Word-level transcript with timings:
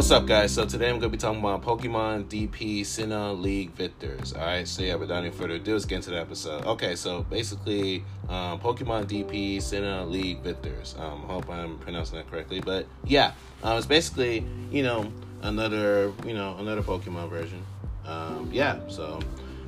What's 0.00 0.10
up, 0.12 0.24
guys? 0.24 0.54
So 0.54 0.64
today 0.64 0.88
I'm 0.88 0.98
gonna 0.98 1.10
be 1.10 1.18
talking 1.18 1.40
about 1.40 1.60
Pokemon 1.60 2.24
DP 2.30 2.80
Sinnoh 2.80 3.38
League 3.38 3.72
Victors. 3.72 4.32
All 4.32 4.40
right, 4.40 4.66
so 4.66 4.80
yeah, 4.80 4.94
without 4.94 5.24
any 5.24 5.30
further 5.30 5.56
ado, 5.56 5.74
let's 5.74 5.84
get 5.84 5.96
into 5.96 6.08
the 6.08 6.18
episode. 6.18 6.64
Okay, 6.64 6.96
so 6.96 7.24
basically, 7.24 8.02
um, 8.30 8.58
Pokemon 8.60 9.04
DP 9.04 9.58
Sinnoh 9.58 10.10
League 10.10 10.40
Victors. 10.40 10.94
Um, 10.98 11.20
hope 11.24 11.50
I'm 11.50 11.76
pronouncing 11.80 12.16
that 12.16 12.30
correctly, 12.30 12.60
but 12.60 12.86
yeah, 13.04 13.32
um, 13.62 13.76
it's 13.76 13.86
basically 13.86 14.42
you 14.70 14.82
know 14.82 15.12
another 15.42 16.14
you 16.24 16.32
know 16.32 16.56
another 16.58 16.80
Pokemon 16.80 17.28
version. 17.28 17.62
Um, 18.06 18.48
yeah, 18.50 18.78
so 18.88 19.20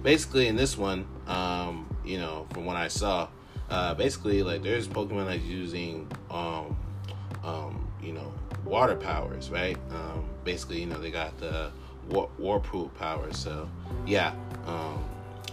basically 0.02 0.48
in 0.48 0.56
this 0.56 0.78
one, 0.78 1.06
um, 1.26 1.94
you 2.06 2.16
know, 2.16 2.46
from 2.54 2.64
what 2.64 2.76
I 2.76 2.88
saw, 2.88 3.28
uh, 3.68 3.92
basically 3.92 4.42
like 4.42 4.62
there's 4.62 4.88
Pokemon 4.88 5.26
that's 5.26 5.42
using 5.42 6.10
um, 6.30 6.74
um, 7.44 7.86
you 8.02 8.12
know 8.12 8.32
water 8.64 8.96
powers, 8.96 9.50
right? 9.50 9.76
Um, 9.90 10.24
basically, 10.44 10.80
you 10.80 10.86
know, 10.86 10.98
they 10.98 11.10
got 11.10 11.36
the 11.38 11.70
war- 12.08 12.30
warproof 12.38 12.94
powers. 12.94 13.38
So, 13.38 13.68
yeah, 14.06 14.34
um, 14.66 15.04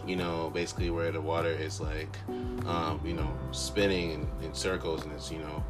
you 0.05 0.15
know, 0.15 0.49
basically 0.53 0.89
where 0.89 1.11
the 1.11 1.21
water 1.21 1.49
is 1.49 1.79
like, 1.79 2.17
um, 2.65 2.99
you 3.03 3.13
know, 3.13 3.31
spinning 3.51 4.11
in, 4.11 4.27
in, 4.41 4.53
circles 4.53 5.03
and 5.03 5.11
it's, 5.13 5.31
you 5.31 5.39
know, 5.39 5.63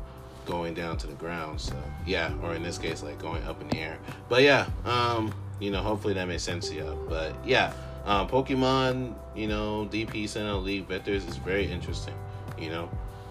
going 0.45 0.73
down 0.73 0.97
to 0.97 1.07
the 1.07 1.13
ground. 1.13 1.59
So, 1.59 1.75
yeah, 2.05 2.33
or 2.43 2.53
in 2.53 2.63
this 2.63 2.77
case, 2.77 3.03
like 3.03 3.19
going 3.19 3.43
up 3.43 3.61
in 3.61 3.67
the 3.69 3.77
air. 3.77 3.97
But 4.29 4.43
yeah, 4.43 4.67
um, 4.85 5.33
you 5.59 5.71
know, 5.71 5.81
hopefully 5.81 6.13
that 6.13 6.27
makes 6.27 6.43
sense 6.43 6.69
to 6.69 6.75
you. 6.75 7.05
But 7.09 7.35
yeah, 7.45 7.73
um, 8.05 8.27
Pokemon, 8.27 9.15
you 9.35 9.47
know, 9.47 9.87
DP 9.91 10.25
Sinnoh 10.25 10.63
League 10.63 10.87
Victors 10.87 11.25
is 11.25 11.37
very 11.37 11.69
interesting, 11.69 12.15
you 12.57 12.69
know. 12.69 12.89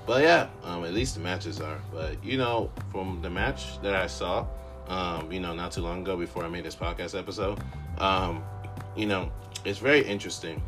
But 0.09 0.23
yeah, 0.23 0.49
um, 0.65 0.87
at 0.87 0.95
least 0.95 1.17
the 1.17 1.21
matches 1.21 1.61
are. 1.61 1.83
But 1.93 2.25
you 2.25 2.39
know, 2.39 2.71
from 2.91 3.21
the 3.21 3.29
match 3.29 3.79
that 3.83 3.95
I 3.95 4.07
saw, 4.07 4.47
um, 4.87 5.31
you 5.31 5.39
know, 5.39 5.53
not 5.53 5.71
too 5.71 5.83
long 5.83 6.01
ago 6.01 6.17
before 6.17 6.45
I 6.45 6.49
made 6.49 6.65
this 6.65 6.75
podcast 6.75 7.17
episode, 7.17 7.61
um, 7.99 8.43
you 8.97 9.05
know, 9.05 9.31
it's 9.67 9.81
very 9.81 10.01
interesting, 10.01 10.63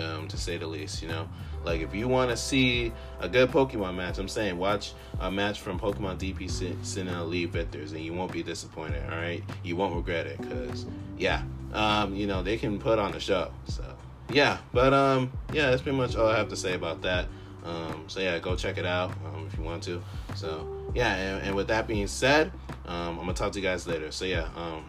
um, 0.00 0.28
to 0.28 0.38
say 0.38 0.56
the 0.56 0.66
least. 0.66 1.02
You 1.02 1.08
know, 1.08 1.28
like 1.62 1.82
if 1.82 1.94
you 1.94 2.08
want 2.08 2.30
to 2.30 2.38
see 2.38 2.90
a 3.20 3.28
good 3.28 3.50
Pokemon 3.50 3.96
match, 3.96 4.16
I'm 4.16 4.28
saying 4.28 4.56
watch 4.56 4.94
a 5.20 5.30
match 5.30 5.60
from 5.60 5.78
Pokemon 5.78 6.16
DP 6.16 6.46
Sinnoh 6.46 7.28
League 7.28 7.50
Victors, 7.50 7.92
and 7.92 8.02
you 8.02 8.14
won't 8.14 8.32
be 8.32 8.42
disappointed. 8.42 9.02
All 9.12 9.18
right, 9.18 9.44
you 9.62 9.76
won't 9.76 9.94
regret 9.94 10.26
it, 10.26 10.38
cause 10.38 10.86
yeah, 11.18 11.42
um, 11.74 12.14
you 12.14 12.26
know 12.26 12.42
they 12.42 12.56
can 12.56 12.78
put 12.78 12.98
on 12.98 13.12
a 13.12 13.20
show. 13.20 13.52
So 13.66 13.84
yeah, 14.32 14.56
but 14.72 14.94
um, 14.94 15.30
yeah, 15.52 15.68
that's 15.68 15.82
pretty 15.82 15.98
much 15.98 16.16
all 16.16 16.28
I 16.28 16.38
have 16.38 16.48
to 16.48 16.56
say 16.56 16.72
about 16.72 17.02
that. 17.02 17.26
Um, 17.64 18.04
so 18.06 18.20
yeah, 18.20 18.38
go 18.38 18.56
check 18.56 18.78
it 18.78 18.86
out 18.86 19.10
um, 19.26 19.46
if 19.50 19.58
you 19.58 19.64
want 19.64 19.82
to. 19.84 20.02
So 20.34 20.92
yeah, 20.94 21.14
and, 21.14 21.46
and 21.48 21.56
with 21.56 21.68
that 21.68 21.86
being 21.86 22.06
said, 22.06 22.52
um, 22.86 23.18
I'm 23.18 23.26
gonna 23.26 23.34
talk 23.34 23.52
to 23.52 23.60
you 23.60 23.64
guys 23.66 23.86
later. 23.86 24.10
So 24.10 24.24
yeah, 24.24 24.48
um, 24.56 24.84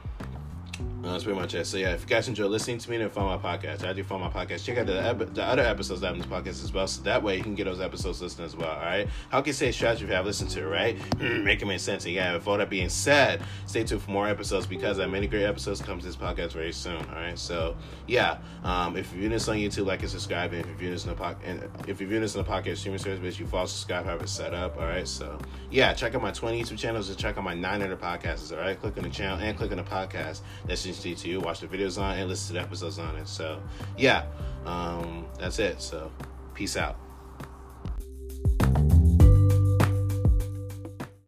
uh, 1.03 1.11
that's 1.11 1.23
pretty 1.23 1.39
much 1.39 1.55
it. 1.55 1.65
So 1.65 1.77
yeah, 1.77 1.93
if 1.93 2.01
you 2.01 2.07
guys 2.07 2.27
enjoy 2.27 2.45
listening 2.45 2.77
to 2.77 2.89
me 2.89 2.97
and 2.97 3.11
follow 3.11 3.35
my 3.35 3.57
podcast, 3.57 3.83
I 3.83 3.93
do 3.93 4.03
follow 4.03 4.29
my 4.29 4.29
podcast. 4.29 4.65
Check 4.65 4.77
out 4.77 4.85
the, 4.85 5.25
the 5.33 5.43
other 5.43 5.63
episodes 5.63 6.03
in 6.03 6.17
this 6.17 6.27
podcast 6.27 6.63
as 6.63 6.71
well. 6.71 6.85
So 6.87 7.01
that 7.03 7.23
way 7.23 7.37
you 7.37 7.43
can 7.43 7.55
get 7.55 7.63
those 7.63 7.81
episodes 7.81 8.21
listened 8.21 8.45
as 8.45 8.55
well. 8.55 8.69
All 8.69 8.81
right. 8.81 9.07
How 9.29 9.41
can 9.41 9.47
you 9.47 9.53
say 9.53 9.71
strategy 9.71 10.03
if 10.03 10.09
you 10.09 10.15
have 10.15 10.25
listened 10.25 10.51
to 10.51 10.59
it, 10.61 10.65
right? 10.65 11.19
Making 11.19 11.69
make 11.69 11.79
sense. 11.79 12.05
And 12.05 12.13
yeah, 12.13 12.33
with 12.35 12.47
all 12.47 12.57
that 12.57 12.69
being 12.69 12.89
said, 12.89 13.41
stay 13.65 13.83
tuned 13.83 14.03
for 14.03 14.11
more 14.11 14.27
episodes 14.27 14.67
because 14.67 14.99
I 14.99 15.03
have 15.03 15.11
many 15.11 15.25
great 15.25 15.45
episodes 15.45 15.81
come 15.81 15.99
to 15.99 16.05
this 16.05 16.15
podcast 16.15 16.51
very 16.51 16.71
soon. 16.71 17.03
All 17.09 17.15
right. 17.15 17.37
So 17.37 17.75
yeah, 18.05 18.37
um, 18.63 18.95
if 18.95 19.11
you're 19.11 19.19
viewing 19.19 19.31
this 19.31 19.47
on 19.47 19.57
YouTube, 19.57 19.87
like 19.87 20.01
and 20.01 20.09
subscribe. 20.09 20.53
And 20.53 20.61
if 20.61 20.67
you're 20.67 20.77
viewing 20.77 20.93
this 20.93 21.05
in 21.05 21.09
the 21.09 21.15
podcast, 21.15 21.87
if 21.87 21.99
you're 21.99 22.09
viewing 22.09 22.21
this 22.21 22.35
in 22.35 22.43
the 22.43 22.49
podcast 22.49 22.77
streaming 22.77 22.99
service, 22.99 23.39
you 23.39 23.47
follow, 23.47 23.65
subscribe, 23.65 24.05
have 24.05 24.21
it 24.21 24.29
set 24.29 24.53
up. 24.53 24.77
All 24.77 24.83
right. 24.83 25.07
So 25.07 25.39
yeah, 25.71 25.93
check 25.93 26.13
out 26.13 26.21
my 26.21 26.31
20 26.31 26.61
YouTube 26.61 26.77
channels 26.77 27.09
and 27.09 27.17
check 27.17 27.37
out 27.37 27.43
my 27.43 27.55
900 27.55 27.99
podcasts. 27.99 28.51
All 28.55 28.63
right. 28.63 28.79
Click 28.79 28.97
on 28.97 29.03
the 29.03 29.09
channel 29.09 29.39
and 29.39 29.57
click 29.57 29.71
on 29.71 29.77
the 29.77 29.83
podcast. 29.83 30.41
That's 30.65 30.90
interesting 30.91 31.31
to. 31.31 31.39
Watch 31.39 31.61
the 31.61 31.67
videos 31.67 32.01
on 32.01 32.17
and 32.17 32.29
listen 32.29 32.47
to 32.47 32.53
the 32.53 32.65
episodes 32.65 32.99
on 32.99 33.15
it. 33.15 33.27
So 33.27 33.61
yeah, 33.97 34.25
um, 34.65 35.25
that's 35.39 35.59
it. 35.59 35.81
So 35.81 36.11
peace 36.53 36.77
out. 36.77 36.97